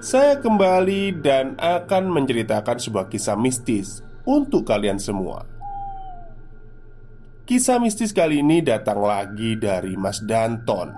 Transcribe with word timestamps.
saya 0.00 0.40
kembali 0.40 1.20
dan 1.20 1.60
akan 1.60 2.08
menceritakan 2.08 2.80
sebuah 2.80 3.12
kisah 3.12 3.36
mistis 3.36 4.00
untuk 4.24 4.64
kalian 4.64 4.96
semua. 4.96 5.44
Kisah 7.44 7.76
mistis 7.76 8.16
kali 8.16 8.40
ini 8.40 8.64
datang 8.64 9.04
lagi 9.04 9.60
dari 9.60 10.00
Mas 10.00 10.24
Danton 10.24 10.96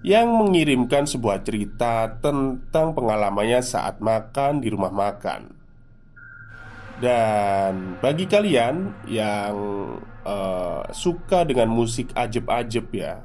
yang 0.00 0.32
mengirimkan 0.32 1.04
sebuah 1.04 1.44
cerita 1.44 2.08
tentang 2.24 2.96
pengalamannya 2.96 3.60
saat 3.60 4.00
makan 4.00 4.64
di 4.64 4.72
rumah 4.72 4.90
makan. 4.90 5.52
Dan 7.02 8.00
bagi 8.00 8.30
kalian 8.30 9.04
yang 9.10 9.54
uh, 10.24 10.88
suka 10.88 11.44
dengan 11.44 11.68
musik 11.68 12.14
ajeb-ajeb 12.14 12.86
ya, 12.94 13.20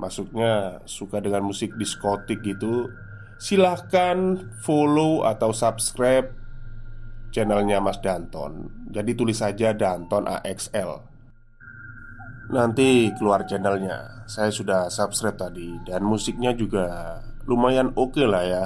maksudnya 0.00 0.80
suka 0.88 1.20
dengan 1.20 1.44
musik 1.44 1.76
diskotik 1.76 2.40
gitu, 2.40 2.88
silahkan 3.36 4.48
follow 4.64 5.24
atau 5.28 5.52
subscribe 5.52 6.32
channelnya 7.32 7.84
Mas 7.84 8.00
Danton. 8.00 8.72
Jadi 8.88 9.12
tulis 9.12 9.36
saja 9.36 9.76
Danton 9.76 10.24
AXL 10.24 11.04
Nanti 12.48 13.12
keluar 13.18 13.44
channelnya. 13.44 14.24
Saya 14.24 14.48
sudah 14.48 14.88
subscribe 14.88 15.36
tadi 15.36 15.76
Dan 15.84 16.06
musiknya 16.06 16.56
juga 16.56 17.18
lumayan 17.44 17.92
oke 17.92 18.16
okay 18.16 18.26
lah 18.26 18.44
ya 18.46 18.64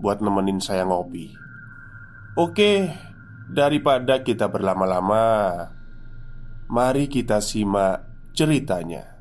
Buat 0.00 0.24
nemenin 0.24 0.58
saya 0.58 0.82
ngopi. 0.88 1.30
Oke 2.34 2.90
Daripada 3.46 4.26
kita 4.26 4.50
berlama-lama 4.50 5.22
Mari 6.66 7.06
kita 7.06 7.38
simak 7.38 8.10
ceritanya 8.34 9.19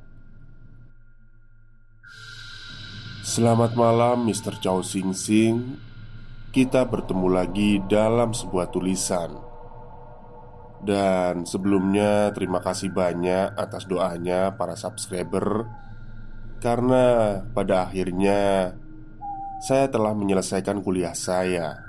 Selamat 3.30 3.78
malam 3.78 4.26
Mr. 4.26 4.58
Chow 4.58 4.82
Sing 4.82 5.14
Sing. 5.14 5.78
Kita 6.50 6.90
bertemu 6.90 7.30
lagi 7.30 7.78
dalam 7.86 8.34
sebuah 8.34 8.74
tulisan. 8.74 9.38
Dan 10.82 11.46
sebelumnya 11.46 12.34
terima 12.34 12.58
kasih 12.58 12.90
banyak 12.90 13.54
atas 13.54 13.86
doanya 13.86 14.58
para 14.58 14.74
subscriber. 14.74 15.70
Karena 16.58 17.38
pada 17.54 17.86
akhirnya 17.86 18.74
Saya 19.62 19.94
telah 19.94 20.18
menyelesaikan 20.18 20.82
kuliah 20.82 21.14
saya. 21.14 21.86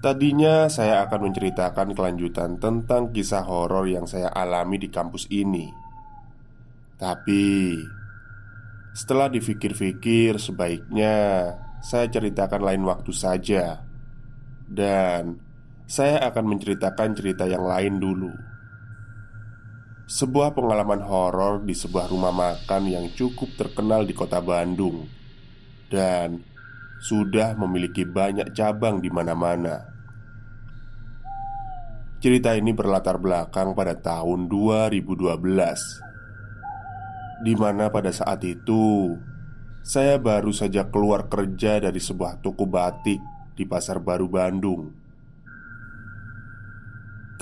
Tadinya 0.00 0.72
saya 0.72 1.04
akan 1.04 1.28
menceritakan 1.28 1.92
kelanjutan 1.92 2.56
tentang 2.56 3.12
kisah 3.12 3.44
horor 3.44 3.84
yang 3.84 4.08
saya 4.08 4.32
alami 4.32 4.80
di 4.80 4.88
kampus 4.88 5.28
ini. 5.28 5.68
Tapi 6.96 7.74
setelah 8.92 9.32
dipikir-pikir, 9.32 10.36
sebaiknya 10.36 11.14
saya 11.80 12.06
ceritakan 12.12 12.60
lain 12.60 12.84
waktu 12.84 13.12
saja, 13.16 13.80
dan 14.68 15.40
saya 15.88 16.20
akan 16.28 16.44
menceritakan 16.56 17.16
cerita 17.16 17.48
yang 17.48 17.64
lain 17.64 17.96
dulu. 17.96 18.32
Sebuah 20.12 20.52
pengalaman 20.52 21.00
horor 21.00 21.64
di 21.64 21.72
sebuah 21.72 22.12
rumah 22.12 22.36
makan 22.36 22.84
yang 22.84 23.08
cukup 23.16 23.56
terkenal 23.56 24.04
di 24.04 24.12
kota 24.12 24.44
Bandung, 24.44 25.08
dan 25.88 26.44
sudah 27.00 27.56
memiliki 27.56 28.04
banyak 28.04 28.52
cabang 28.52 29.00
di 29.00 29.08
mana-mana. 29.08 29.88
Cerita 32.20 32.54
ini 32.54 32.70
berlatar 32.76 33.18
belakang 33.18 33.72
pada 33.74 33.98
tahun 33.98 34.46
2012 34.46 36.11
di 37.42 37.58
mana 37.58 37.90
pada 37.90 38.14
saat 38.14 38.46
itu 38.46 39.18
saya 39.82 40.14
baru 40.14 40.54
saja 40.54 40.86
keluar 40.86 41.26
kerja 41.26 41.82
dari 41.82 41.98
sebuah 41.98 42.38
toko 42.38 42.70
batik 42.70 43.18
di 43.58 43.66
Pasar 43.66 43.98
Baru 43.98 44.30
Bandung. 44.30 44.94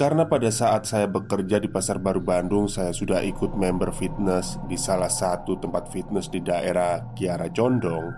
Karena 0.01 0.25
pada 0.25 0.49
saat 0.49 0.89
saya 0.89 1.05
bekerja 1.05 1.61
di 1.61 1.69
Pasar 1.69 2.01
Baru 2.01 2.25
Bandung, 2.25 2.65
saya 2.65 2.97
sudah 2.97 3.21
ikut 3.21 3.53
member 3.53 3.93
fitness 3.93 4.57
di 4.65 4.81
salah 4.81 5.13
satu 5.13 5.61
tempat 5.61 5.93
fitness 5.93 6.33
di 6.33 6.41
daerah 6.41 7.05
Kiara 7.13 7.53
Condong. 7.53 8.09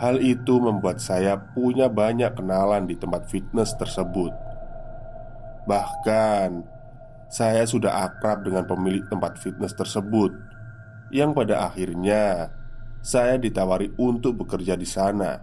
Hal 0.00 0.24
itu 0.24 0.56
membuat 0.56 1.04
saya 1.04 1.36
punya 1.36 1.92
banyak 1.92 2.32
kenalan 2.32 2.88
di 2.88 2.96
tempat 2.96 3.28
fitness 3.28 3.76
tersebut. 3.76 4.32
Bahkan, 5.68 6.64
saya 7.28 7.68
sudah 7.68 8.08
akrab 8.08 8.48
dengan 8.48 8.64
pemilik 8.64 9.04
tempat 9.12 9.36
fitness 9.36 9.76
tersebut 9.76 10.47
yang 11.14 11.32
pada 11.32 11.68
akhirnya 11.68 12.52
saya 13.00 13.40
ditawari 13.40 13.92
untuk 13.96 14.44
bekerja 14.44 14.74
di 14.74 14.88
sana. 14.88 15.40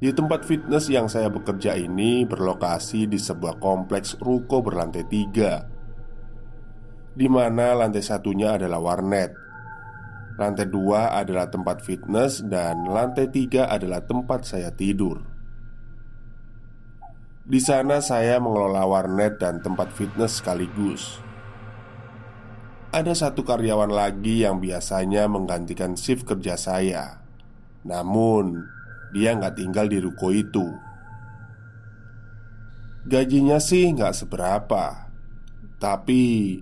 Di 0.00 0.08
tempat 0.16 0.48
fitness 0.48 0.88
yang 0.88 1.12
saya 1.12 1.28
bekerja 1.28 1.76
ini 1.76 2.24
berlokasi 2.24 3.04
di 3.04 3.20
sebuah 3.20 3.60
kompleks 3.60 4.16
ruko 4.16 4.64
berlantai 4.64 5.04
tiga 5.04 5.68
di 7.10 7.26
mana 7.26 7.74
lantai 7.74 8.00
satunya 8.00 8.54
adalah 8.54 8.78
warnet 8.78 9.34
Lantai 10.38 10.72
dua 10.72 11.12
adalah 11.12 11.50
tempat 11.52 11.84
fitness 11.84 12.40
dan 12.40 12.86
lantai 12.86 13.28
tiga 13.28 13.68
adalah 13.68 14.00
tempat 14.00 14.46
saya 14.46 14.70
tidur 14.72 15.20
Di 17.44 17.58
sana 17.60 17.98
saya 18.00 18.38
mengelola 18.38 18.86
warnet 18.86 19.42
dan 19.42 19.60
tempat 19.60 19.90
fitness 19.92 20.38
sekaligus 20.40 21.18
ada 22.90 23.14
satu 23.14 23.46
karyawan 23.46 23.90
lagi 23.90 24.42
yang 24.42 24.58
biasanya 24.58 25.30
menggantikan 25.30 25.94
shift 25.94 26.26
kerja 26.26 26.58
saya. 26.58 27.22
Namun, 27.86 28.66
dia 29.14 29.34
nggak 29.38 29.56
tinggal 29.56 29.86
di 29.86 29.98
ruko 30.02 30.34
itu. 30.34 30.66
Gajinya 33.06 33.62
sih 33.62 33.94
nggak 33.94 34.12
seberapa, 34.12 35.08
tapi 35.80 36.58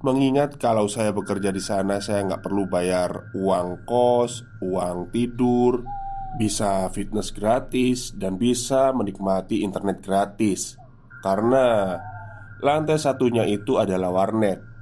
mengingat 0.00 0.56
kalau 0.56 0.88
saya 0.88 1.12
bekerja 1.12 1.52
di 1.52 1.60
sana, 1.60 2.00
saya 2.00 2.24
nggak 2.24 2.42
perlu 2.46 2.64
bayar 2.70 3.34
uang 3.36 3.84
kos, 3.84 4.46
uang 4.64 5.12
tidur, 5.12 5.84
bisa 6.40 6.88
fitness 6.94 7.34
gratis, 7.34 8.14
dan 8.16 8.40
bisa 8.40 8.94
menikmati 8.96 9.60
internet 9.60 10.00
gratis 10.00 10.80
karena 11.26 11.98
lantai 12.62 13.02
satunya 13.02 13.42
itu 13.50 13.82
adalah 13.82 14.14
warnet. 14.14 14.75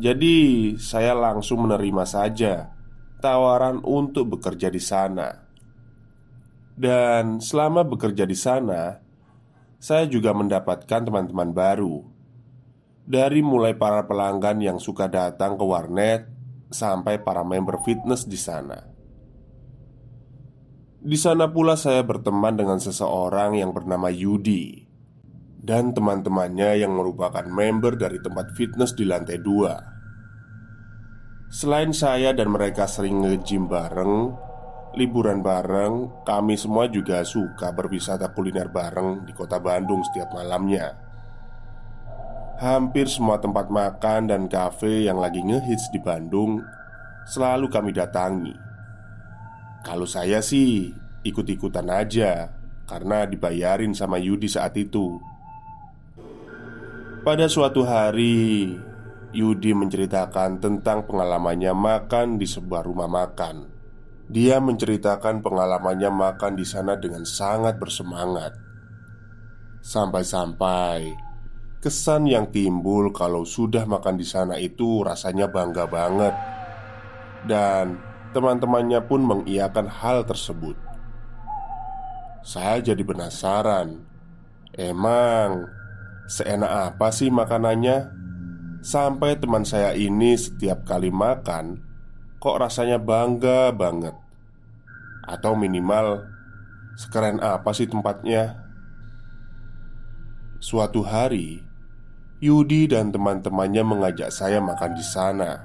Jadi, 0.00 0.72
saya 0.80 1.12
langsung 1.12 1.68
menerima 1.68 2.04
saja 2.08 2.72
tawaran 3.20 3.84
untuk 3.84 4.36
bekerja 4.36 4.72
di 4.72 4.82
sana. 4.82 5.30
Dan 6.72 7.38
selama 7.38 7.84
bekerja 7.84 8.24
di 8.24 8.34
sana, 8.34 8.98
saya 9.76 10.08
juga 10.08 10.32
mendapatkan 10.32 11.04
teman-teman 11.04 11.52
baru. 11.52 12.02
Dari 13.02 13.44
mulai 13.44 13.76
para 13.76 14.08
pelanggan 14.08 14.58
yang 14.62 14.78
suka 14.80 15.06
datang 15.06 15.60
ke 15.60 15.64
warnet 15.66 16.26
sampai 16.72 17.20
para 17.20 17.44
member 17.44 17.78
fitness 17.84 18.24
di 18.24 18.38
sana. 18.40 18.78
Di 21.02 21.18
sana 21.18 21.50
pula 21.50 21.74
saya 21.74 22.06
berteman 22.06 22.54
dengan 22.54 22.78
seseorang 22.78 23.58
yang 23.58 23.74
bernama 23.74 24.06
Yudi 24.06 24.91
dan 25.62 25.94
teman-temannya 25.94 26.82
yang 26.82 26.92
merupakan 26.92 27.46
member 27.46 27.94
dari 27.94 28.18
tempat 28.18 28.50
fitness 28.58 28.98
di 28.98 29.06
lantai 29.06 29.38
dua. 29.38 29.78
Selain 31.52 31.94
saya 31.94 32.34
dan 32.34 32.50
mereka 32.50 32.90
sering 32.90 33.22
nge-gym 33.22 33.70
bareng, 33.70 34.34
liburan 34.98 35.40
bareng, 35.40 36.24
kami 36.26 36.58
semua 36.58 36.90
juga 36.90 37.22
suka 37.22 37.70
berwisata 37.70 38.34
kuliner 38.34 38.68
bareng 38.74 39.22
di 39.22 39.32
kota 39.32 39.62
Bandung 39.62 40.02
setiap 40.02 40.34
malamnya. 40.34 40.98
Hampir 42.58 43.06
semua 43.06 43.38
tempat 43.38 43.70
makan 43.70 44.30
dan 44.30 44.42
kafe 44.46 45.06
yang 45.06 45.18
lagi 45.18 45.42
ngehits 45.42 45.90
di 45.90 45.98
Bandung 45.98 46.62
selalu 47.26 47.70
kami 47.70 47.90
datangi. 47.94 48.54
Kalau 49.82 50.06
saya 50.06 50.38
sih 50.38 50.94
ikut-ikutan 51.26 51.90
aja 51.90 52.50
karena 52.86 53.26
dibayarin 53.26 53.94
sama 53.94 54.18
Yudi 54.18 54.46
saat 54.46 54.78
itu. 54.78 55.31
Pada 57.22 57.46
suatu 57.46 57.86
hari, 57.86 58.74
Yudi 59.30 59.70
menceritakan 59.78 60.58
tentang 60.58 61.06
pengalamannya 61.06 61.70
makan 61.70 62.34
di 62.34 62.50
sebuah 62.50 62.82
rumah 62.82 63.06
makan. 63.06 63.70
Dia 64.26 64.58
menceritakan 64.58 65.38
pengalamannya 65.38 66.10
makan 66.10 66.58
di 66.58 66.66
sana 66.66 66.98
dengan 66.98 67.22
sangat 67.22 67.78
bersemangat. 67.78 68.58
Sampai-sampai 69.86 71.14
Kesan 71.78 72.26
yang 72.26 72.50
timbul 72.50 73.14
kalau 73.14 73.46
sudah 73.46 73.86
makan 73.86 74.18
di 74.18 74.26
sana 74.26 74.54
itu 74.58 75.02
rasanya 75.02 75.50
bangga 75.50 75.90
banget 75.90 76.30
Dan 77.42 77.98
teman-temannya 78.30 79.02
pun 79.02 79.26
mengiyakan 79.26 79.90
hal 79.90 80.22
tersebut 80.22 80.78
Saya 82.46 82.78
jadi 82.78 83.02
penasaran 83.02 84.06
Emang 84.70 85.81
seenak 86.32 86.96
apa 86.96 87.12
sih 87.12 87.28
makanannya? 87.28 88.08
Sampai 88.80 89.36
teman 89.36 89.68
saya 89.68 89.92
ini 89.92 90.34
setiap 90.34 90.82
kali 90.82 91.12
makan 91.12 91.78
Kok 92.42 92.58
rasanya 92.58 92.98
bangga 92.98 93.70
banget 93.70 94.10
Atau 95.22 95.54
minimal 95.54 96.26
Sekeren 96.98 97.38
apa 97.38 97.70
sih 97.76 97.86
tempatnya? 97.86 98.58
Suatu 100.58 101.06
hari 101.06 101.62
Yudi 102.42 102.90
dan 102.90 103.14
teman-temannya 103.14 103.86
mengajak 103.86 104.34
saya 104.34 104.58
makan 104.58 104.98
di 104.98 105.04
sana. 105.06 105.62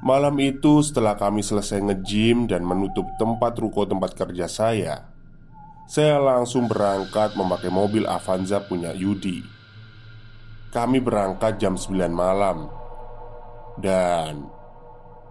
Malam 0.00 0.32
itu, 0.40 0.80
setelah 0.80 1.12
kami 1.12 1.44
selesai 1.44 1.76
nge-gym 1.76 2.48
dan 2.48 2.64
menutup 2.64 3.04
tempat 3.20 3.52
ruko 3.60 3.84
tempat 3.84 4.16
kerja 4.16 4.48
saya, 4.48 5.09
saya 5.90 6.22
langsung 6.22 6.70
berangkat 6.70 7.34
memakai 7.34 7.66
mobil 7.66 8.06
Avanza 8.06 8.62
punya 8.62 8.94
Yudi. 8.94 9.42
Kami 10.70 11.02
berangkat 11.02 11.58
jam 11.58 11.74
9 11.74 12.14
malam, 12.14 12.70
dan 13.82 14.46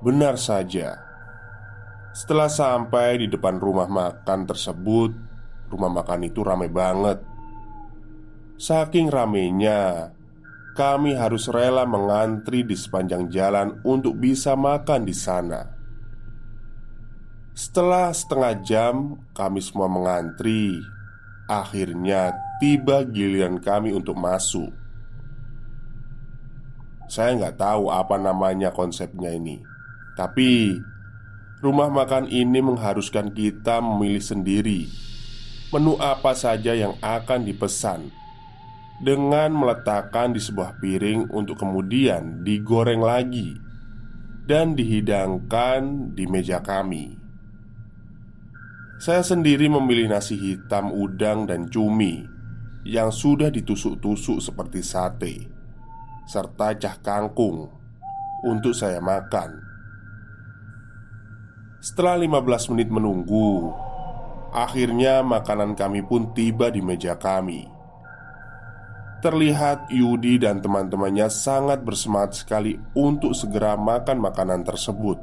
benar 0.04 0.36
saja, 0.36 1.00
setelah 2.12 2.52
sampai 2.52 3.24
di 3.24 3.32
depan 3.32 3.56
rumah 3.56 3.88
makan 3.88 4.44
tersebut, 4.44 5.16
rumah 5.72 5.96
makan 5.96 6.28
itu 6.28 6.44
ramai 6.44 6.68
banget. 6.68 7.24
Saking 8.60 9.08
ramenya, 9.08 10.12
kami 10.76 11.16
harus 11.16 11.48
rela 11.48 11.88
mengantri 11.88 12.68
di 12.68 12.76
sepanjang 12.76 13.32
jalan 13.32 13.80
untuk 13.88 14.20
bisa 14.20 14.60
makan 14.60 15.08
di 15.08 15.16
sana. 15.16 15.79
Setelah 17.60 18.16
setengah 18.16 18.56
jam, 18.64 19.20
kami 19.36 19.60
semua 19.60 19.92
mengantri. 19.92 20.80
Akhirnya 21.52 22.32
tiba 22.64 23.04
giliran 23.04 23.60
kami 23.60 23.92
untuk 23.92 24.16
masuk. 24.16 24.72
Saya 27.12 27.36
nggak 27.36 27.60
tahu 27.60 27.92
apa 27.92 28.16
namanya 28.16 28.72
konsepnya 28.72 29.36
ini, 29.36 29.60
tapi 30.16 30.80
rumah 31.60 31.92
makan 31.92 32.32
ini 32.32 32.64
mengharuskan 32.64 33.36
kita 33.36 33.84
memilih 33.84 34.24
sendiri 34.24 34.88
menu 35.76 36.00
apa 36.00 36.32
saja 36.40 36.72
yang 36.72 36.96
akan 37.04 37.44
dipesan 37.44 38.08
dengan 39.04 39.52
meletakkan 39.52 40.32
di 40.32 40.40
sebuah 40.40 40.80
piring 40.80 41.28
untuk 41.36 41.60
kemudian 41.60 42.40
digoreng 42.48 43.04
lagi 43.04 43.60
dan 44.48 44.80
dihidangkan 44.80 46.16
di 46.16 46.24
meja 46.24 46.64
kami. 46.64 47.19
Saya 49.00 49.24
sendiri 49.24 49.72
memilih 49.72 50.12
nasi 50.12 50.36
hitam, 50.36 50.92
udang, 50.92 51.48
dan 51.48 51.72
cumi 51.72 52.28
yang 52.84 53.16
sudah 53.16 53.48
ditusuk-tusuk 53.48 54.44
seperti 54.44 54.84
sate, 54.84 55.48
serta 56.28 56.76
cah 56.76 57.00
kangkung 57.00 57.72
untuk 58.44 58.76
saya 58.76 59.00
makan. 59.00 59.56
Setelah 61.80 62.20
15 62.20 62.76
menit 62.76 62.92
menunggu, 62.92 63.72
akhirnya 64.52 65.24
makanan 65.24 65.80
kami 65.80 66.04
pun 66.04 66.36
tiba 66.36 66.68
di 66.68 66.84
meja 66.84 67.16
kami. 67.16 67.64
Terlihat 69.24 69.96
Yudi 69.96 70.44
dan 70.44 70.60
teman-temannya 70.60 71.32
sangat 71.32 71.88
bersemangat 71.88 72.44
sekali 72.44 72.76
untuk 73.00 73.32
segera 73.32 73.76
makan 73.76 74.16
makanan 74.16 74.64
tersebut 74.64 75.20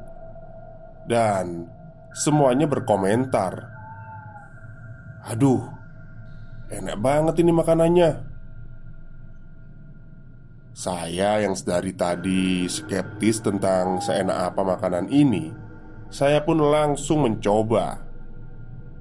Dan 1.09 1.76
semuanya 2.17 2.65
berkomentar 2.65 3.77
Aduh, 5.29 5.69
enak 6.73 6.97
banget 6.97 7.45
ini 7.45 7.53
makanannya 7.53 8.11
Saya 10.73 11.45
yang 11.45 11.53
dari 11.61 11.93
tadi 11.93 12.65
skeptis 12.65 13.45
tentang 13.45 14.01
seenak 14.01 14.55
apa 14.55 14.65
makanan 14.65 15.13
ini 15.13 15.53
Saya 16.09 16.41
pun 16.41 16.57
langsung 16.65 17.29
mencoba 17.29 18.01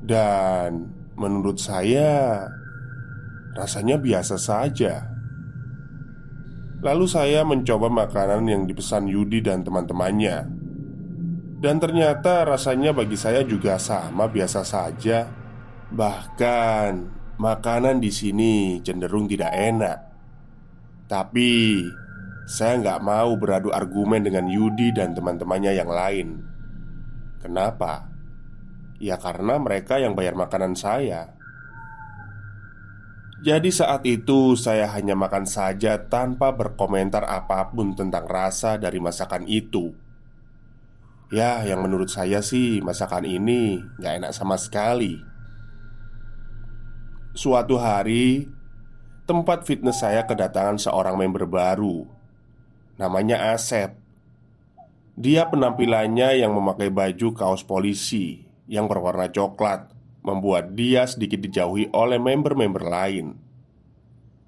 Dan 0.04 0.92
menurut 1.16 1.56
saya 1.62 2.44
Rasanya 3.56 3.96
biasa 3.96 4.36
saja. 4.36 5.08
Lalu 6.84 7.06
saya 7.08 7.48
mencoba 7.48 7.88
makanan 7.88 8.44
yang 8.51 8.68
dipesan 8.68 9.08
Yudi 9.08 9.40
dan 9.40 9.63
teman-temannya. 9.63 10.65
Dan 11.66 11.82
ternyata 11.82 12.46
rasanya 12.46 12.94
bagi 12.94 13.18
saya 13.18 13.42
juga 13.42 13.82
sama 13.82 14.30
biasa 14.30 14.62
saja. 14.62 15.26
Bahkan 15.90 16.92
makanan 17.42 17.98
di 17.98 18.14
sini 18.14 18.78
cenderung 18.86 19.26
tidak 19.26 19.50
enak. 19.50 19.98
Tapi 21.10 21.82
saya 22.46 22.78
nggak 22.78 23.02
mau 23.02 23.34
beradu 23.42 23.74
argumen 23.74 24.22
dengan 24.22 24.46
Yudi 24.46 24.94
dan 24.94 25.18
teman-temannya 25.18 25.74
yang 25.74 25.90
lain. 25.90 26.38
Kenapa? 27.42 28.14
Ya 29.02 29.18
karena 29.18 29.58
mereka 29.58 29.98
yang 29.98 30.14
bayar 30.14 30.38
makanan 30.38 30.78
saya. 30.78 31.34
Jadi 33.42 33.74
saat 33.74 34.06
itu 34.06 34.54
saya 34.54 34.86
hanya 34.94 35.18
makan 35.18 35.50
saja 35.50 35.98
tanpa 35.98 36.54
berkomentar 36.54 37.26
apa 37.26 37.74
pun 37.74 37.98
tentang 37.98 38.30
rasa 38.30 38.78
dari 38.78 39.02
masakan 39.02 39.50
itu 39.50 40.05
Ya 41.34 41.65
yang 41.65 41.82
menurut 41.82 42.13
saya 42.13 42.41
sih 42.46 42.82
masakan 42.86 43.25
ini 43.25 43.82
gak 43.98 44.22
enak 44.22 44.32
sama 44.34 44.60
sekali 44.62 45.22
Suatu 47.34 47.82
hari 47.82 48.50
Tempat 49.25 49.65
fitness 49.65 50.05
saya 50.05 50.24
kedatangan 50.29 50.77
seorang 50.77 51.17
member 51.17 51.50
baru 51.50 52.05
Namanya 53.01 53.58
Asep 53.58 53.98
Dia 55.17 55.50
penampilannya 55.50 56.46
yang 56.46 56.53
memakai 56.53 56.94
baju 56.94 57.34
kaos 57.34 57.65
polisi 57.65 58.46
Yang 58.70 58.86
berwarna 58.94 59.27
coklat 59.34 59.96
membuat 60.25 60.74
dia 60.74 61.05
sedikit 61.05 61.38
dijauhi 61.38 61.94
oleh 61.94 62.17
member-member 62.17 62.82
lain. 62.82 63.38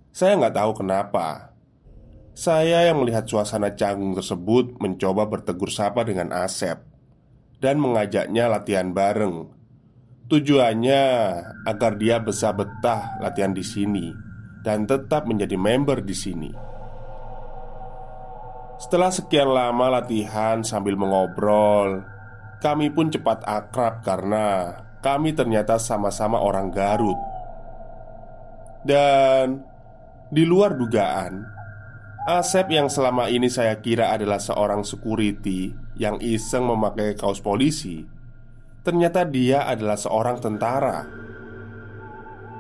Saya 0.10 0.34
nggak 0.42 0.58
tahu 0.58 0.72
kenapa. 0.82 1.54
Saya 2.38 2.86
yang 2.86 3.02
melihat 3.02 3.26
suasana 3.26 3.74
canggung 3.74 4.14
tersebut 4.14 4.78
mencoba 4.78 5.26
bertegur 5.26 5.74
sapa 5.74 6.06
dengan 6.06 6.30
Asep 6.30 6.86
dan 7.58 7.82
mengajaknya 7.82 8.46
latihan 8.46 8.94
bareng. 8.94 9.50
Tujuannya 10.30 11.04
agar 11.66 11.98
dia 11.98 12.22
bisa 12.22 12.54
betah 12.54 13.18
latihan 13.26 13.58
di 13.58 13.66
sini 13.66 14.14
dan 14.62 14.86
tetap 14.86 15.26
menjadi 15.26 15.58
member 15.58 16.06
di 16.06 16.14
sini. 16.14 16.52
Setelah 18.78 19.10
sekian 19.10 19.50
lama 19.50 19.98
latihan 19.98 20.62
sambil 20.62 20.94
mengobrol, 20.94 22.06
kami 22.62 22.94
pun 22.94 23.10
cepat 23.10 23.42
akrab 23.50 24.06
karena 24.06 24.78
kami 25.02 25.34
ternyata 25.34 25.82
sama-sama 25.82 26.38
orang 26.38 26.70
Garut. 26.70 27.18
Dan 28.86 29.66
di 30.30 30.46
luar 30.46 30.78
dugaan, 30.78 31.57
Asep 32.28 32.76
yang 32.76 32.92
selama 32.92 33.32
ini 33.32 33.48
saya 33.48 33.80
kira 33.80 34.12
adalah 34.12 34.36
seorang 34.36 34.84
security 34.84 35.72
yang 35.96 36.20
iseng 36.20 36.68
memakai 36.68 37.16
kaos 37.16 37.40
polisi, 37.40 38.04
ternyata 38.84 39.24
dia 39.24 39.64
adalah 39.64 39.96
seorang 39.96 40.36
tentara. 40.44 41.08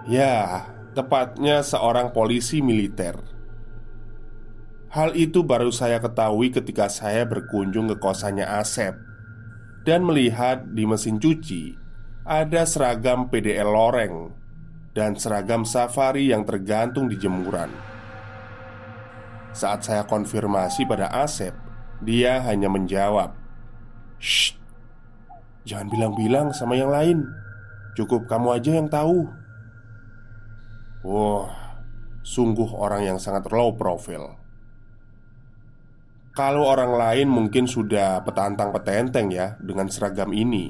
Ya, 0.07 0.63
tepatnya 0.95 1.67
seorang 1.67 2.15
polisi 2.15 2.63
militer. 2.63 3.19
Hal 4.87 5.19
itu 5.19 5.43
baru 5.43 5.67
saya 5.75 5.99
ketahui 5.99 6.47
ketika 6.47 6.87
saya 6.87 7.27
berkunjung 7.27 7.91
ke 7.91 7.99
kosannya 7.99 8.47
Asep 8.47 8.95
dan 9.83 10.07
melihat 10.07 10.63
di 10.63 10.87
mesin 10.87 11.19
cuci 11.19 11.75
ada 12.23 12.63
seragam 12.63 13.27
PDL 13.27 13.67
loreng 13.67 14.31
dan 14.95 15.19
seragam 15.19 15.67
safari 15.67 16.31
yang 16.31 16.47
tergantung 16.47 17.11
di 17.11 17.19
jemuran. 17.19 17.86
Saat 19.57 19.89
saya 19.89 20.05
konfirmasi 20.05 20.85
pada 20.85 21.09
Asep, 21.09 21.49
dia 22.05 22.45
hanya 22.45 22.69
menjawab, 22.69 23.33
"Shh, 24.21 24.53
jangan 25.65 25.89
bilang-bilang 25.89 26.53
sama 26.53 26.77
yang 26.77 26.93
lain. 26.93 27.25
Cukup 27.97 28.29
kamu 28.29 28.53
aja 28.53 28.77
yang 28.77 28.85
tahu." 28.85 29.25
Wah, 31.01 31.49
sungguh 32.21 32.69
orang 32.77 33.09
yang 33.09 33.17
sangat 33.17 33.49
low 33.49 33.73
profile. 33.73 34.37
Kalau 36.37 36.69
orang 36.69 36.93
lain 36.93 37.25
mungkin 37.25 37.65
sudah 37.65 38.21
petantang 38.21 38.69
petenteng 38.69 39.33
ya 39.33 39.57
dengan 39.57 39.89
seragam 39.89 40.37
ini. 40.37 40.69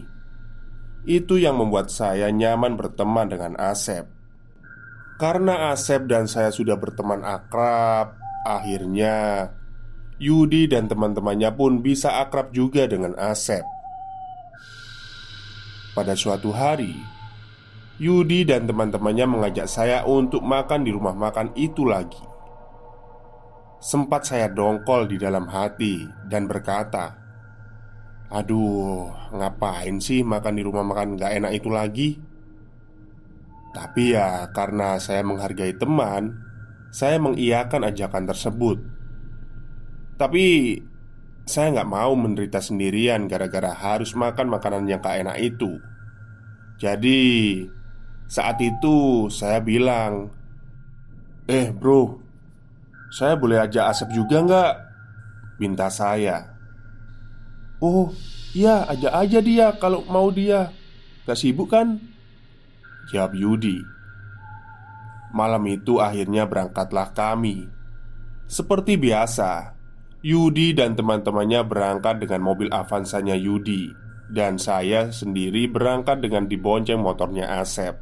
Itu 1.03 1.35
yang 1.35 1.59
membuat 1.59 1.91
saya 1.91 2.31
nyaman 2.31 2.79
berteman 2.79 3.27
dengan 3.27 3.59
Asep. 3.59 4.07
Karena 5.19 5.75
Asep 5.75 6.07
dan 6.07 6.31
saya 6.31 6.55
sudah 6.55 6.79
berteman 6.79 7.27
akrab, 7.27 8.26
Akhirnya, 8.47 9.51
Yudi 10.23 10.71
dan 10.71 10.87
teman-temannya 10.87 11.51
pun 11.51 11.83
bisa 11.83 12.23
akrab 12.23 12.55
juga 12.55 12.87
dengan 12.87 13.11
Asep. 13.19 13.67
Pada 15.91 16.15
suatu 16.15 16.55
hari, 16.55 16.95
Yudi 17.99 18.47
dan 18.47 18.63
teman-temannya 18.63 19.27
mengajak 19.27 19.67
saya 19.67 20.07
untuk 20.07 20.47
makan 20.47 20.87
di 20.87 20.95
rumah 20.95 21.11
makan 21.11 21.51
itu 21.59 21.83
lagi. 21.83 22.23
Sempat 23.83 24.31
saya 24.31 24.47
dongkol 24.47 25.11
di 25.11 25.19
dalam 25.19 25.43
hati 25.51 26.07
dan 26.31 26.47
berkata, 26.47 27.19
"Aduh, 28.31 29.11
ngapain 29.35 29.99
sih 29.99 30.23
makan 30.23 30.55
di 30.55 30.63
rumah 30.63 30.87
makan 30.87 31.19
gak 31.19 31.35
enak 31.35 31.51
itu 31.51 31.67
lagi?" 31.67 32.09
Tapi 33.75 34.15
ya, 34.15 34.49
karena 34.55 34.97
saya 35.03 35.21
menghargai 35.21 35.75
teman, 35.75 36.46
saya 36.91 37.19
mengiyakan 37.19 37.87
ajakan 37.87 38.23
tersebut. 38.27 38.77
Tapi 40.17 40.45
Saya 41.47 41.79
nggak 41.79 41.87
mau 41.87 42.11
menderita 42.11 42.59
sendirian 42.59 43.23
Gara-gara 43.31 43.71
harus 43.71 44.11
makan 44.11 44.51
makanan 44.51 44.83
yang 44.83 44.99
gak 44.99 45.23
enak 45.23 45.37
itu. 45.39 45.79
Jadi 46.75 47.63
Saat 48.27 48.59
itu 48.59 49.29
saya 49.31 49.63
bilang 49.63 50.27
Eh 51.47 51.71
bro 51.71 52.19
Saya 53.15 53.39
boleh 53.39 53.63
ajak 53.63 53.95
Asep 53.95 54.11
juga 54.11 54.43
nggak? 54.43 54.73
Minta 55.63 55.87
saya. 55.87 56.51
Oh 57.79 58.11
iya 58.51 58.83
ajak 58.91 59.13
aja 59.15 59.39
dia 59.39 59.67
kalau 59.79 60.03
mau 60.11 60.27
dia. 60.27 60.75
Gak 61.23 61.39
sibuk 61.39 61.71
kan? 61.71 61.95
Jawab 63.07 63.39
Yudi 63.39 63.96
Malam 65.35 65.63
itu 65.67 65.99
akhirnya 65.99 66.47
berangkatlah 66.47 67.11
kami. 67.11 67.67
Seperti 68.47 68.95
biasa 68.95 69.75
Yudi 70.23 70.71
dan 70.71 70.95
teman-temannya 70.95 71.67
berangkat 71.67 72.23
dengan 72.23 72.41
mobil 72.47 72.71
Avanzanya 72.71 73.35
Yudi 73.35 73.91
Dan 74.31 74.55
saya 74.55 75.11
sendiri 75.11 75.67
berangkat 75.67 76.23
dengan 76.23 76.47
dibonceng 76.47 77.03
motornya 77.03 77.59
Asep. 77.59 77.99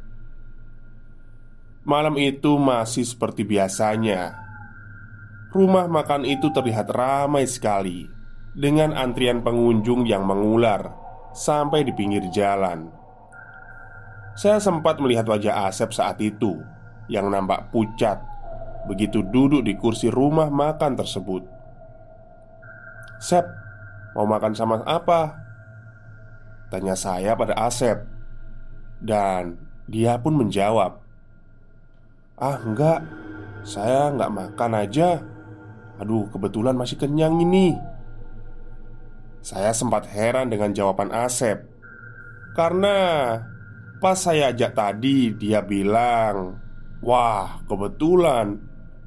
Malam 1.86 2.18
itu 2.18 2.58
masih 2.58 3.02
seperti 3.06 3.42
biasanya. 3.42 4.38
Rumah 5.50 5.86
makan 5.90 6.22
itu 6.26 6.50
terlihat 6.54 6.94
ramai 6.94 7.46
sekali 7.50 8.06
Dengan 8.54 8.94
antrian 8.94 9.42
pengunjung 9.42 10.06
yang 10.06 10.22
mengular 10.22 10.94
Sampai 11.34 11.82
di 11.82 11.90
pinggir 11.90 12.22
jalan. 12.30 12.86
Saya 14.38 14.62
sempat 14.62 15.02
melihat 15.02 15.26
wajah 15.26 15.66
Asep 15.66 15.90
saat 15.90 16.22
itu 16.22 16.75
yang 17.06 17.30
nampak 17.30 17.70
pucat 17.70 18.18
begitu 18.86 19.20
duduk 19.20 19.66
di 19.66 19.74
kursi 19.74 20.08
rumah 20.08 20.46
makan 20.46 20.94
tersebut. 20.94 21.42
"Sep, 23.18 23.44
mau 24.14 24.24
makan 24.24 24.54
sama 24.54 24.80
apa?" 24.86 25.34
tanya 26.70 26.94
saya 26.98 27.34
pada 27.34 27.54
Asep. 27.58 28.02
Dan 28.96 29.60
dia 29.86 30.16
pun 30.16 30.34
menjawab, 30.40 30.98
"Ah, 32.40 32.58
enggak. 32.64 33.04
Saya 33.66 34.08
enggak 34.14 34.32
makan 34.32 34.72
aja. 34.78 35.20
Aduh, 36.00 36.30
kebetulan 36.32 36.78
masih 36.78 36.96
kenyang 36.96 37.36
ini." 37.42 37.76
Saya 39.46 39.70
sempat 39.70 40.10
heran 40.10 40.50
dengan 40.50 40.74
jawaban 40.74 41.14
Asep 41.14 41.70
Karena 42.58 43.38
pas 44.02 44.18
saya 44.18 44.50
ajak 44.50 44.74
tadi 44.74 45.30
dia 45.38 45.62
bilang 45.62 46.65
Wah, 47.04 47.60
kebetulan 47.68 48.60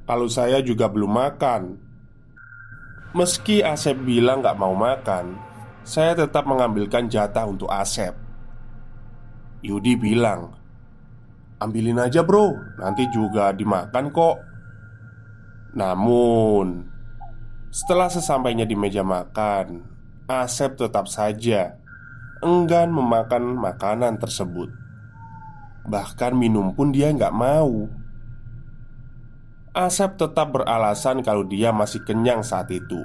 kalau 0.06 0.26
saya 0.30 0.62
juga 0.62 0.86
belum 0.90 1.10
makan. 1.10 1.62
Meski 3.10 3.62
Asep 3.62 3.98
bilang 4.06 4.42
gak 4.42 4.58
mau 4.58 4.74
makan, 4.74 5.34
saya 5.82 6.14
tetap 6.14 6.46
mengambilkan 6.46 7.10
jatah 7.10 7.46
untuk 7.46 7.66
Asep. 7.66 8.14
Yudi 9.60 9.98
bilang, 9.98 10.54
"Ambilin 11.58 11.98
aja, 11.98 12.22
bro, 12.22 12.54
nanti 12.78 13.10
juga 13.10 13.50
dimakan 13.50 14.14
kok." 14.14 14.36
Namun, 15.74 16.86
setelah 17.70 18.10
sesampainya 18.10 18.66
di 18.66 18.78
meja 18.78 19.02
makan, 19.02 19.82
Asep 20.30 20.78
tetap 20.78 21.10
saja 21.10 21.74
enggan 22.40 22.94
memakan 22.94 23.58
makanan 23.58 24.16
tersebut. 24.16 24.70
Bahkan 25.86 26.32
minum 26.36 26.76
pun 26.76 26.92
dia 26.92 27.12
nggak 27.12 27.34
mau. 27.34 27.88
Asep 29.70 30.18
tetap 30.18 30.50
beralasan 30.50 31.22
kalau 31.22 31.46
dia 31.46 31.70
masih 31.70 32.02
kenyang 32.02 32.42
saat 32.42 32.68
itu. 32.74 33.00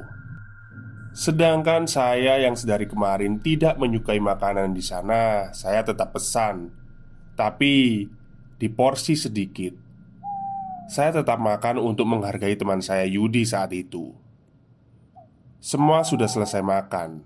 Sedangkan 1.16 1.88
saya 1.88 2.42
yang 2.42 2.60
sedari 2.60 2.90
kemarin 2.90 3.40
tidak 3.40 3.80
menyukai 3.80 4.20
makanan 4.20 4.76
di 4.76 4.84
sana 4.84 5.48
Saya 5.56 5.80
tetap 5.86 6.12
pesan. 6.12 6.74
Tapi 7.40 8.04
di 8.56 8.68
porsi 8.72 9.16
sedikit. 9.16 9.72
Saya 10.92 11.22
tetap 11.22 11.40
makan 11.40 11.82
untuk 11.82 12.06
menghargai 12.06 12.60
teman 12.60 12.84
saya 12.84 13.08
Yudi 13.08 13.48
saat 13.48 13.72
itu. 13.74 14.14
Semua 15.64 16.06
sudah 16.06 16.30
selesai 16.30 16.62
makan. 16.62 17.26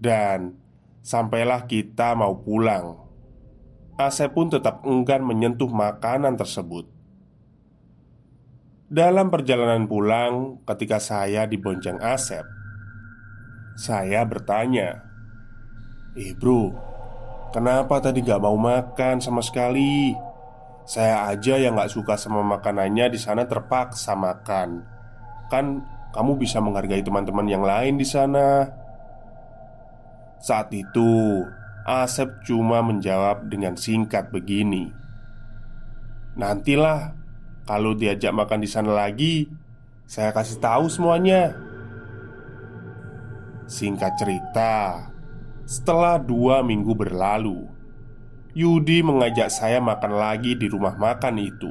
Dan 0.00 0.60
Sampailah 1.00 1.64
kita 1.64 2.12
mau 2.12 2.44
pulang 2.44 3.09
Asep 4.00 4.32
pun 4.32 4.48
tetap 4.48 4.80
enggan 4.88 5.20
menyentuh 5.20 5.68
makanan 5.68 6.40
tersebut. 6.40 6.88
Dalam 8.90 9.28
perjalanan 9.28 9.84
pulang, 9.86 10.64
ketika 10.66 10.98
saya 10.98 11.44
dibonceng 11.46 12.00
Asep, 12.00 12.42
saya 13.78 14.26
bertanya, 14.26 15.04
"Eh 16.18 16.34
bro, 16.34 16.74
kenapa 17.54 18.02
tadi 18.02 18.24
gak 18.24 18.42
mau 18.42 18.58
makan 18.58 19.22
sama 19.22 19.44
sekali? 19.44 20.16
Saya 20.88 21.30
aja 21.30 21.54
yang 21.54 21.78
gak 21.78 21.92
suka 21.94 22.18
sama 22.18 22.42
makanannya 22.42 23.14
di 23.14 23.18
sana 23.20 23.46
terpaksa 23.46 24.18
makan. 24.18 24.82
Kan 25.52 25.86
kamu 26.10 26.40
bisa 26.40 26.58
menghargai 26.58 27.04
teman-teman 27.04 27.46
yang 27.46 27.62
lain 27.62 27.94
di 27.94 28.06
sana." 28.08 28.66
Saat 30.40 30.72
itu, 30.74 31.44
Asep 31.88 32.44
cuma 32.44 32.84
menjawab 32.84 33.48
dengan 33.48 33.72
singkat 33.76 34.28
begini. 34.28 34.92
Nantilah 36.36 37.16
Kalau 37.66 37.94
diajak 37.98 38.30
makan 38.30 38.62
di 38.62 38.68
sana 38.70 38.94
lagi 38.94 39.50
Saya 40.06 40.30
kasih 40.30 40.62
tahu 40.62 40.86
semuanya. 40.86 41.58
Singkat 43.66 44.12
cerita 44.14 45.06
Setelah 45.66 46.22
dua 46.22 46.62
minggu 46.62 46.94
berlalu 46.94 47.66
Yudi 48.50 48.98
mengajak 49.02 49.46
saya 49.46 49.78
makan 49.78 50.18
lagi 50.18 50.58
di 50.58 50.66
rumah 50.66 50.98
makan 50.98 51.38
itu. 51.38 51.70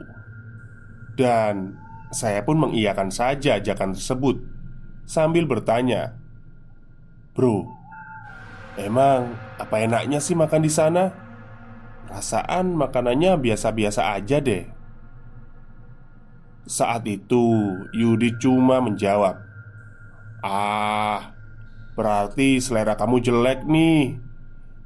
Dan 1.19 1.75
saya 2.07 2.39
pun 2.47 2.55
mengiyakan 2.55 3.11
saja 3.11 3.59
ajakan 3.59 3.91
tersebut 3.95 4.39
Sambil 5.03 5.43
bertanya 5.43 6.15
Bro, 7.35 7.78
emang 8.79 9.35
apa 9.59 9.75
enaknya 9.83 10.23
sih 10.23 10.33
makan 10.33 10.61
di 10.63 10.71
sana? 10.71 11.11
Rasaan 12.09 12.73
makanannya 12.73 13.37
biasa-biasa 13.37 14.17
aja 14.17 14.41
deh 14.41 14.65
Saat 16.65 17.05
itu 17.05 17.77
Yudi 17.93 18.33
cuma 18.41 18.81
menjawab 18.81 19.37
Ah, 20.41 21.37
berarti 21.93 22.57
selera 22.57 22.97
kamu 22.97 23.21
jelek 23.21 23.61
nih 23.69 24.17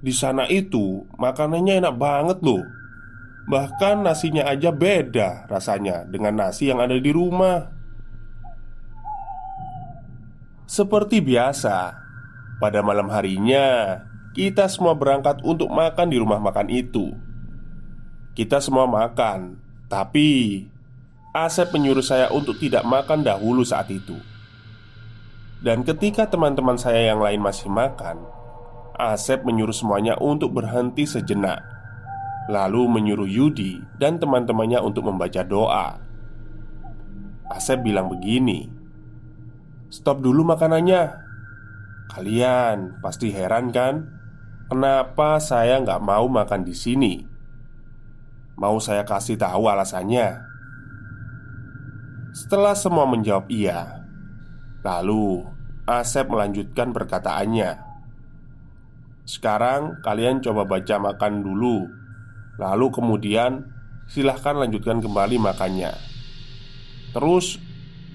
Di 0.03 0.11
sana 0.11 0.51
itu 0.51 1.07
makanannya 1.15 1.79
enak 1.79 1.95
banget 1.95 2.43
loh 2.43 2.59
Bahkan 3.43 4.07
nasinya 4.07 4.47
aja 4.47 4.71
beda 4.71 5.51
rasanya 5.51 6.07
dengan 6.07 6.39
nasi 6.39 6.71
yang 6.71 6.79
ada 6.79 6.95
di 6.95 7.11
rumah. 7.11 7.75
Seperti 10.63 11.19
biasa, 11.19 12.02
pada 12.63 12.79
malam 12.79 13.11
harinya 13.11 13.99
kita 14.31 14.71
semua 14.71 14.95
berangkat 14.95 15.43
untuk 15.43 15.67
makan 15.67 16.07
di 16.07 16.15
rumah 16.15 16.39
makan 16.39 16.71
itu. 16.71 17.11
Kita 18.33 18.63
semua 18.63 18.87
makan, 18.87 19.59
tapi 19.91 20.63
Asep 21.35 21.69
menyuruh 21.75 22.05
saya 22.05 22.31
untuk 22.31 22.57
tidak 22.57 22.81
makan 22.87 23.21
dahulu 23.21 23.61
saat 23.61 23.91
itu. 23.91 24.15
Dan 25.61 25.85
ketika 25.85 26.25
teman-teman 26.25 26.79
saya 26.79 27.13
yang 27.13 27.21
lain 27.21 27.43
masih 27.43 27.69
makan, 27.69 28.25
Asep 28.97 29.45
menyuruh 29.45 29.73
semuanya 29.73 30.13
untuk 30.21 30.53
berhenti 30.53 31.09
sejenak 31.09 31.65
Lalu 32.45 32.85
menyuruh 32.85 33.25
Yudi 33.25 33.81
dan 33.97 34.21
teman-temannya 34.21 34.77
untuk 34.85 35.09
membaca 35.09 35.41
doa 35.41 35.97
Asep 37.49 37.81
bilang 37.81 38.13
begini 38.13 38.69
Stop 39.89 40.21
dulu 40.21 40.45
makanannya 40.45 41.22
Kalian. 42.13 43.01
Pasti 43.01 43.33
heran 43.33 43.73
kan? 43.73 44.05
Kenapa 44.69 45.41
saya 45.41 45.81
nggak 45.81 46.01
mau 46.05 46.29
makan 46.29 46.61
di 46.61 46.77
sini? 46.77 47.13
Mau 48.53 48.77
saya 48.77 49.01
kasih 49.01 49.33
tahu 49.33 49.65
alasannya? 49.65 50.45
Setelah 52.33 52.73
semua 52.73 53.05
menjawab 53.05 53.45
iya 53.53 54.01
Lalu 54.81 55.45
Asep 55.85 56.25
melanjutkan 56.29 56.89
perkataannya. 56.93 57.81
Sekarang 59.25 60.01
kalian 60.05 60.41
coba 60.41 60.69
baca 60.69 60.95
makan 61.01 61.41
dulu 61.41 61.85
Lalu 62.61 62.87
kemudian 62.93 63.65
silahkan 64.05 64.53
lanjutkan 64.53 65.01
kembali 65.01 65.41
makannya. 65.41 65.93
Terus 67.13 67.57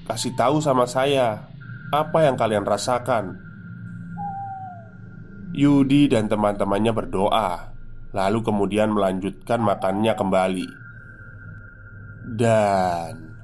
kasih 0.06 0.38
tahu 0.38 0.62
sama 0.62 0.86
saya 0.86 1.50
Apa 1.90 2.26
yang 2.26 2.38
kalian 2.38 2.62
rasakan 2.62 3.47
Yudi 5.58 6.06
dan 6.06 6.30
teman-temannya 6.30 6.94
berdoa 6.94 7.74
Lalu 8.14 8.46
kemudian 8.46 8.94
melanjutkan 8.94 9.58
makannya 9.58 10.14
kembali. 10.14 10.68
Dan 12.38 13.34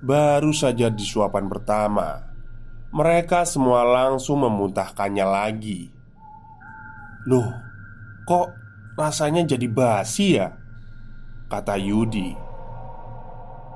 Baru 0.00 0.56
saja 0.56 0.88
di 0.88 1.04
suapan 1.04 1.44
pertama 1.52 2.24
Mereka 2.88 3.44
semua 3.44 3.84
langsung 3.84 4.48
memuntahkannya 4.48 5.26
lagi. 5.28 5.92
Loh, 7.28 7.52
kok 8.24 8.48
Rasanya 8.96 9.44
jadi 9.44 9.68
basi 9.68 10.40
ya? 10.40 10.48
Kata 11.52 11.76
Yudi. 11.76 12.32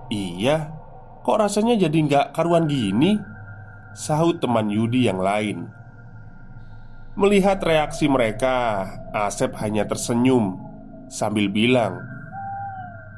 Iya 0.09 0.73
Kok 1.21 1.37
rasanya 1.39 1.77
jadi 1.77 1.99
nggak 2.09 2.27
karuan 2.33 2.65
gini? 2.65 3.21
Sahut 3.93 4.41
teman 4.41 4.73
Yudi 4.73 5.05
yang 5.05 5.21
lain 5.21 5.82
Melihat 7.13 7.61
reaksi 7.61 8.09
mereka 8.09 8.89
Asep 9.13 9.53
hanya 9.61 9.85
tersenyum 9.85 10.57
Sambil 11.13 11.53
bilang 11.53 12.01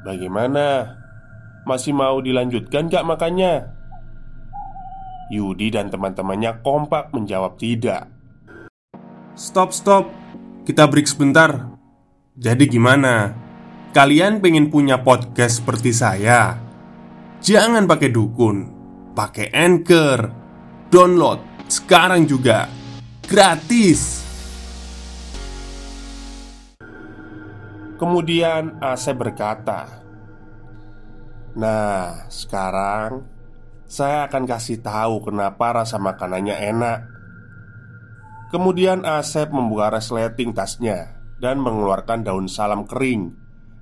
Bagaimana? 0.03 0.99
Masih 1.63 1.95
mau 1.95 2.19
dilanjutkan 2.19 2.91
gak 2.91 3.07
makannya? 3.07 3.71
Yudi 5.31 5.71
dan 5.71 5.87
teman-temannya 5.87 6.59
kompak 6.59 7.15
menjawab 7.15 7.55
tidak 7.55 8.11
Stop, 9.39 9.71
stop 9.71 10.11
Kita 10.67 10.91
break 10.91 11.07
sebentar 11.07 11.73
jadi 12.35 12.67
gimana? 12.67 13.31
Kalian 13.95 14.43
pengen 14.43 14.67
punya 14.67 14.99
podcast 14.99 15.63
seperti 15.63 15.95
saya? 15.95 16.59
Jangan 17.39 17.87
pakai 17.87 18.11
dukun 18.11 18.57
Pakai 19.15 19.55
Anchor 19.55 20.19
Download 20.91 21.55
sekarang 21.65 22.29
juga 22.29 22.84
Gratis. 23.25 24.21
Kemudian 27.97 28.77
Asep 28.77 29.17
berkata 29.17 30.05
Nah 31.57 32.29
sekarang 32.29 33.25
Saya 33.89 34.29
akan 34.29 34.45
kasih 34.45 34.77
tahu 34.77 35.25
kenapa 35.25 35.81
rasa 35.81 35.97
makanannya 35.97 36.53
enak. 36.53 36.99
Kemudian 38.53 39.01
Asep 39.05 39.49
membuka 39.49 39.89
resleting 39.97 40.53
tasnya 40.53 41.17
dan 41.41 41.57
mengeluarkan 41.65 42.21
daun 42.21 42.45
salam 42.45 42.85
kering 42.85 43.33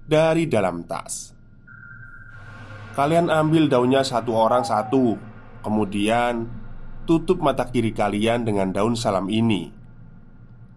dari 0.07 0.47
dalam 0.47 0.87
tas. 0.87 1.35
Kalian 2.95 3.27
ambil 3.27 3.67
daunnya 3.67 4.03
satu 4.07 4.31
orang 4.35 4.63
satu, 4.63 5.15
kemudian 5.63 6.62
tutup 7.03 7.39
mata 7.43 7.67
kiri 7.67 7.91
kalian 7.91 8.47
dengan 8.47 8.71
daun 8.71 8.97
salam 8.97 9.27
ini. 9.27 9.71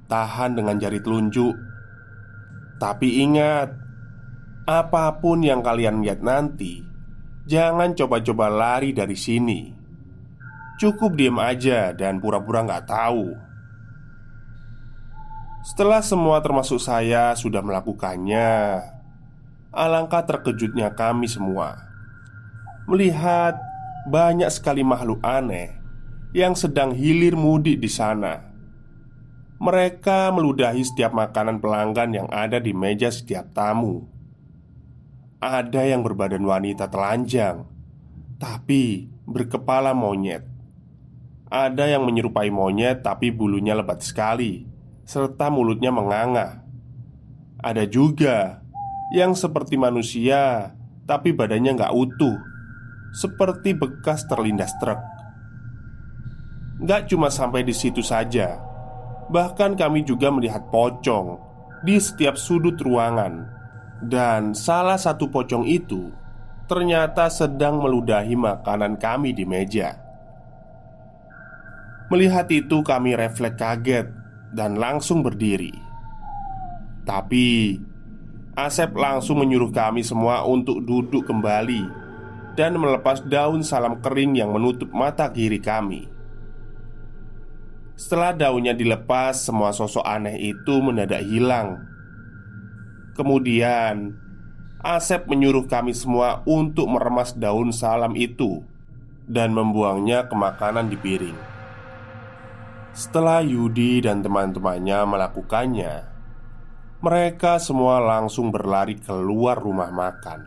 Tahan 0.07 0.55
dengan 0.55 0.79
jari 0.79 1.03
telunjuk, 1.03 1.55
tapi 2.77 3.25
ingat, 3.25 3.73
apa 4.69 5.17
pun 5.19 5.41
yang 5.43 5.65
kalian 5.65 6.05
lihat 6.05 6.21
nanti, 6.21 6.85
jangan 7.49 7.97
coba-coba 7.97 8.47
lari 8.53 8.93
dari 8.93 9.17
sini. 9.17 9.61
Cukup 10.77 11.17
diem 11.17 11.41
aja 11.41 11.97
dan 11.97 12.21
pura-pura 12.21 12.63
nggak 12.63 12.85
tahu. 12.85 13.47
Setelah 15.67 15.99
semua 15.99 16.39
termasuk 16.45 16.79
saya 16.79 17.35
sudah 17.35 17.59
melakukannya 17.59 18.87
Alangkah 19.75 20.23
terkejutnya 20.23 20.95
kami 20.95 21.27
semua 21.27 21.75
Melihat 22.87 23.59
banyak 24.07 24.47
sekali 24.47 24.87
makhluk 24.87 25.19
aneh 25.27 25.76
Yang 26.37 26.69
sedang 26.69 26.93
hilir 26.93 27.33
mudik 27.33 27.81
di 27.81 27.89
sana 27.89 28.45
Mereka 29.57 30.29
meludahi 30.37 30.85
setiap 30.85 31.17
makanan 31.17 31.65
pelanggan 31.65 32.13
yang 32.13 32.29
ada 32.29 32.61
di 32.61 32.77
meja 32.77 33.09
setiap 33.09 33.57
tamu 33.57 34.05
Ada 35.41 35.89
yang 35.89 36.05
berbadan 36.05 36.45
wanita 36.45 36.93
telanjang 36.93 37.65
Tapi 38.37 39.09
berkepala 39.25 39.97
monyet 39.97 40.45
Ada 41.49 41.89
yang 41.97 42.05
menyerupai 42.05 42.53
monyet 42.53 43.01
tapi 43.01 43.33
bulunya 43.33 43.73
lebat 43.73 44.05
sekali 44.05 44.77
serta 45.07 45.49
mulutnya 45.49 45.95
menganga. 45.95 46.67
Ada 47.63 47.87
juga 47.87 48.61
yang 49.15 49.39
seperti 49.39 49.79
manusia, 49.79 50.75
tapi 51.07 51.31
badannya 51.31 51.79
nggak 51.79 51.95
utuh, 51.95 52.37
seperti 53.15 53.73
bekas 53.73 54.27
terlindas 54.27 54.75
truk. 54.83 54.99
Nggak 56.77 57.09
cuma 57.09 57.33
sampai 57.33 57.65
di 57.65 57.73
situ 57.73 58.05
saja, 58.05 58.61
bahkan 59.33 59.73
kami 59.73 60.05
juga 60.05 60.29
melihat 60.29 60.69
pocong 60.69 61.41
di 61.81 61.97
setiap 61.97 62.37
sudut 62.37 62.77
ruangan, 62.77 63.49
dan 64.05 64.53
salah 64.53 65.01
satu 65.01 65.33
pocong 65.33 65.65
itu 65.65 66.13
ternyata 66.69 67.33
sedang 67.33 67.81
meludahi 67.81 68.37
makanan 68.37 69.01
kami 69.01 69.33
di 69.33 69.49
meja. 69.49 69.97
Melihat 72.07 72.47
itu, 72.55 72.87
kami 72.87 73.19
refleks 73.19 73.59
kaget 73.59 74.07
dan 74.55 74.79
langsung 74.79 75.27
berdiri. 75.27 75.75
Tapi 77.07 77.79
Asep 78.57 78.97
langsung 78.97 79.45
menyuruh 79.45 79.69
kami 79.69 80.01
semua 80.01 80.41
untuk 80.49 80.81
duduk 80.81 81.29
kembali 81.29 81.85
dan 82.57 82.73
melepas 82.81 83.21
daun 83.21 83.61
salam 83.61 84.01
kering 84.01 84.33
yang 84.41 84.49
menutup 84.49 84.89
mata 84.97 85.29
kiri 85.29 85.61
kami. 85.61 86.16
Setelah 87.97 88.37
daunnya 88.37 88.77
dilepas, 88.77 89.41
semua 89.41 89.73
sosok 89.73 90.05
aneh 90.05 90.37
itu 90.37 90.85
mendadak 90.85 91.25
hilang. 91.25 91.81
Kemudian, 93.17 94.13
Asep 94.85 95.25
menyuruh 95.25 95.65
kami 95.65 95.97
semua 95.97 96.45
untuk 96.45 96.87
meremas 96.93 97.33
daun 97.33 97.73
salam 97.73 98.13
itu 98.13 98.61
dan 99.25 99.57
membuangnya 99.57 100.29
ke 100.29 100.37
makanan 100.37 100.93
di 100.93 101.01
piring. 101.01 101.39
Setelah 102.93 103.41
Yudi 103.41 104.05
dan 104.05 104.21
teman-temannya 104.21 105.01
melakukannya, 105.09 105.95
mereka 107.01 107.57
semua 107.57 107.97
langsung 107.97 108.53
berlari 108.53 109.01
keluar 109.01 109.57
rumah 109.57 109.89
makan. 109.89 110.45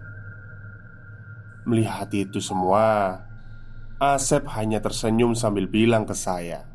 Melihat 1.66 2.14
itu 2.14 2.38
semua, 2.38 3.22
Asep 3.98 4.46
hanya 4.54 4.80
tersenyum 4.80 5.34
sambil 5.34 5.66
bilang 5.66 6.06
ke 6.06 6.14
saya, 6.14 6.69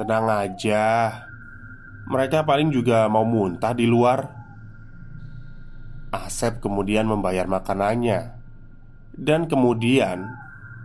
"Tenang 0.00 0.32
aja, 0.32 1.12
mereka 2.08 2.40
paling 2.40 2.72
juga 2.72 3.04
mau 3.12 3.28
muntah 3.28 3.76
di 3.76 3.84
luar." 3.84 4.32
Asep 6.08 6.64
kemudian 6.64 7.04
membayar 7.04 7.44
makanannya, 7.44 8.32
dan 9.12 9.44
kemudian 9.44 10.24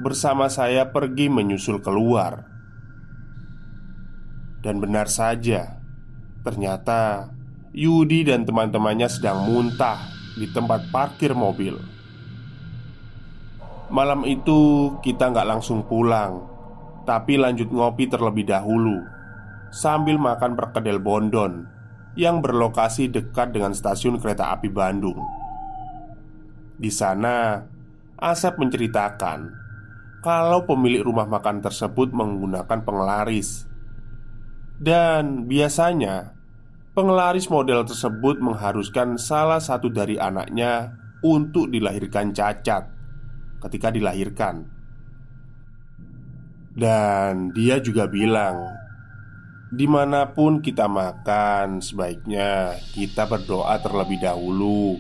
bersama 0.04 0.52
saya 0.52 0.92
pergi 0.92 1.32
menyusul 1.32 1.80
keluar. 1.80 2.44
Dan 4.60 4.84
benar 4.84 5.08
saja, 5.08 5.80
ternyata 6.44 7.32
Yudi 7.72 8.28
dan 8.28 8.44
teman-temannya 8.44 9.08
sedang 9.08 9.48
muntah 9.48 10.12
di 10.36 10.52
tempat 10.52 10.92
parkir 10.92 11.32
mobil. 11.32 11.80
Malam 13.88 14.28
itu 14.28 14.92
kita 15.00 15.32
nggak 15.32 15.48
langsung 15.56 15.88
pulang 15.88 16.55
Tapi 17.06 17.38
lanjut 17.38 17.70
ngopi 17.70 18.10
terlebih 18.10 18.50
dahulu 18.50 19.06
Sambil 19.70 20.18
makan 20.18 20.58
perkedel 20.58 20.98
Bondon 20.98 21.70
Yang 22.18 22.38
berlokasi 22.50 23.14
dekat 23.14 23.54
dengan 23.54 23.78
stasiun 23.78 24.18
kereta 24.18 24.50
api 24.52 24.68
Bandung 24.74 25.22
Di 26.76 26.90
sana 26.90 27.62
Asep 28.18 28.58
menceritakan 28.58 29.40
Kalau 30.26 30.66
pemilik 30.66 31.06
rumah 31.06 31.30
makan 31.30 31.62
tersebut 31.62 32.10
menggunakan 32.10 32.82
penglaris 32.82 33.70
Dan 34.82 35.46
biasanya 35.46 36.36
Penglaris 36.96 37.52
model 37.52 37.84
tersebut 37.84 38.40
mengharuskan 38.40 39.20
salah 39.20 39.60
satu 39.60 39.92
dari 39.92 40.16
anaknya 40.16 40.96
untuk 41.28 41.68
dilahirkan 41.68 42.32
cacat 42.32 42.88
ketika 43.60 43.92
dilahirkan. 43.92 44.75
Dan 46.76 47.56
dia 47.56 47.80
juga 47.80 48.04
bilang, 48.12 48.68
di 49.72 49.88
mana 49.88 50.32
pun 50.32 50.60
kita 50.60 50.88
makan, 50.88 51.80
sebaiknya 51.80 52.76
kita 52.92 53.28
berdoa 53.28 53.80
terlebih 53.80 54.20
dahulu. 54.20 55.00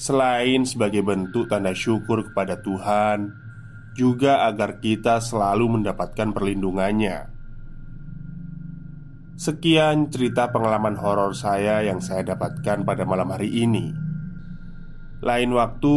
Selain 0.00 0.64
sebagai 0.64 1.04
bentuk 1.04 1.48
tanda 1.48 1.76
syukur 1.76 2.28
kepada 2.28 2.60
Tuhan, 2.60 3.32
juga 3.92 4.48
agar 4.48 4.80
kita 4.80 5.20
selalu 5.20 5.80
mendapatkan 5.80 6.32
perlindungannya. 6.32 7.28
Sekian 9.36 10.08
cerita 10.12 10.52
pengalaman 10.52 10.96
horor 11.00 11.36
saya 11.36 11.84
yang 11.84 12.00
saya 12.00 12.36
dapatkan 12.36 12.84
pada 12.84 13.04
malam 13.08 13.28
hari 13.32 13.64
ini. 13.64 13.92
Lain 15.20 15.52
waktu, 15.52 15.96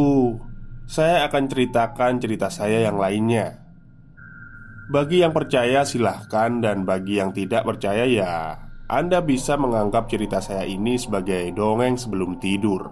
saya 0.83 1.27
akan 1.31 1.47
ceritakan 1.47 2.19
cerita 2.19 2.51
saya 2.51 2.83
yang 2.83 2.99
lainnya. 2.99 3.62
Bagi 4.91 5.23
yang 5.23 5.31
percaya, 5.31 5.87
silahkan, 5.87 6.59
dan 6.59 6.83
bagi 6.83 7.19
yang 7.19 7.31
tidak 7.31 7.63
percaya, 7.63 8.03
ya 8.03 8.59
Anda 8.91 9.23
bisa 9.23 9.55
menganggap 9.55 10.11
cerita 10.11 10.43
saya 10.43 10.67
ini 10.67 10.99
sebagai 10.99 11.55
dongeng 11.55 11.95
sebelum 11.95 12.39
tidur. 12.43 12.91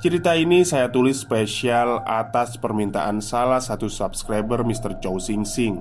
Cerita 0.00 0.32
ini 0.36 0.64
saya 0.64 0.88
tulis 0.88 1.20
spesial 1.20 2.00
atas 2.04 2.56
permintaan 2.56 3.20
salah 3.20 3.60
satu 3.60 3.88
subscriber 3.88 4.64
Mr. 4.64 4.96
Chow 5.00 5.20
Sing 5.20 5.44
Sing 5.44 5.80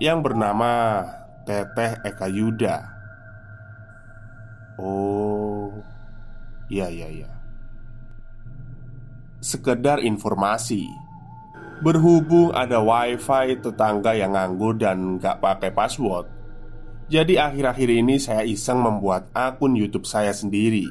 yang 0.00 0.24
bernama 0.24 1.04
Teteh 1.44 2.00
Eka 2.00 2.28
Yuda. 2.32 2.76
Oh, 4.80 5.68
iya, 6.72 6.88
iya, 6.88 7.08
iya 7.12 7.40
sekedar 9.40 10.04
informasi 10.04 10.84
Berhubung 11.80 12.52
ada 12.52 12.76
wifi 12.80 13.56
tetangga 13.56 14.12
yang 14.12 14.36
nganggur 14.36 14.76
dan 14.76 15.16
gak 15.16 15.40
pakai 15.40 15.72
password. 15.72 16.28
Jadi 17.08 17.40
akhir-akhir 17.40 17.88
ini 17.90 18.20
saya 18.20 18.44
iseng 18.44 18.84
membuat 18.84 19.32
akun 19.32 19.74
Youtube 19.74 20.04
saya 20.04 20.30
sendiri. 20.30 20.86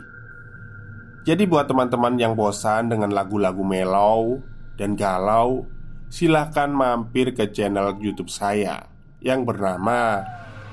Jadi 1.23 1.45
buat 1.45 1.69
teman-teman 1.69 2.17
yang 2.17 2.34
bosan 2.34 2.89
dengan 2.89 3.13
lagu-lagu 3.13 3.62
melow 3.62 4.41
dan 4.80 4.95
galau 4.95 5.67
Silahkan 6.10 6.71
mampir 6.73 7.38
ke 7.38 7.52
channel 7.54 7.93
Youtube 8.02 8.32
saya 8.34 8.88
Yang 9.21 9.52
bernama 9.54 10.25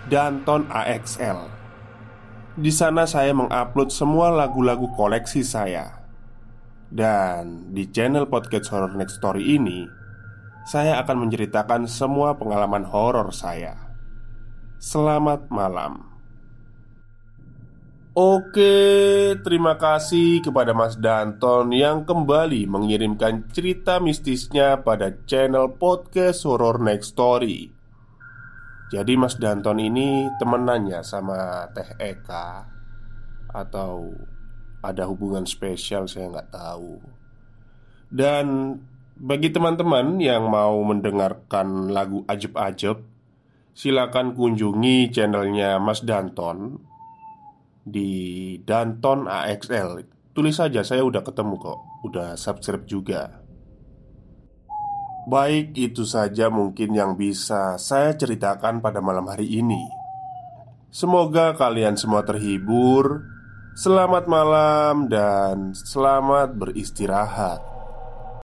Danton 0.08 0.64
AXL 0.70 1.56
di 2.56 2.72
sana 2.72 3.04
saya 3.04 3.36
mengupload 3.36 3.92
semua 3.92 4.32
lagu-lagu 4.32 4.88
koleksi 4.96 5.44
saya. 5.44 6.08
Dan 6.88 7.76
di 7.76 7.84
channel 7.92 8.32
podcast 8.32 8.72
Horror 8.72 8.96
Next 8.96 9.20
Story 9.20 9.60
ini 9.60 9.84
Saya 10.66 10.98
akan 10.98 11.30
menceritakan 11.30 11.86
semua 11.86 12.34
pengalaman 12.34 12.82
horor 12.90 13.30
saya. 13.30 13.94
Selamat 14.82 15.46
malam. 15.46 16.02
Oke, 18.18 18.74
terima 19.46 19.78
kasih 19.78 20.42
kepada 20.42 20.74
Mas 20.74 20.98
Danton 20.98 21.70
yang 21.70 22.02
kembali 22.02 22.66
mengirimkan 22.66 23.46
cerita 23.54 24.02
mistisnya 24.02 24.82
pada 24.82 25.14
channel 25.22 25.70
podcast 25.78 26.42
Horror 26.42 26.82
Next 26.82 27.14
Story. 27.14 27.70
Jadi 28.90 29.14
Mas 29.14 29.38
Danton 29.38 29.78
ini 29.78 30.26
temenannya 30.42 30.98
sama 31.06 31.70
Teh 31.70 31.94
Eka? 31.94 32.66
Atau 33.54 34.18
ada 34.82 35.06
hubungan 35.06 35.46
spesial 35.46 36.10
saya 36.10 36.26
nggak 36.26 36.50
tahu. 36.50 36.98
Dan 38.10 38.74
bagi 39.16 39.48
teman-teman 39.48 40.20
yang 40.20 40.52
mau 40.52 40.76
mendengarkan 40.84 41.88
lagu 41.88 42.22
ajeb-ajeb 42.28 43.00
Silakan 43.76 44.32
kunjungi 44.32 45.12
channelnya 45.12 45.76
Mas 45.80 46.04
Danton 46.04 46.80
Di 47.80 48.08
Danton 48.60 49.28
AXL 49.28 50.04
Tulis 50.36 50.56
saja 50.56 50.84
saya 50.84 51.04
udah 51.04 51.24
ketemu 51.24 51.56
kok 51.56 51.80
Udah 52.04 52.36
subscribe 52.36 52.84
juga 52.84 53.44
Baik, 55.26 55.74
itu 55.74 56.06
saja 56.06 56.46
mungkin 56.46 56.94
yang 56.94 57.18
bisa 57.18 57.74
saya 57.82 58.14
ceritakan 58.14 58.78
pada 58.78 59.02
malam 59.02 59.26
hari 59.26 59.58
ini. 59.58 59.82
Semoga 60.86 61.50
kalian 61.58 61.98
semua 61.98 62.22
terhibur 62.22 63.26
Selamat 63.74 64.30
malam 64.30 65.10
dan 65.10 65.74
selamat 65.74 66.54
beristirahat. 66.54 67.75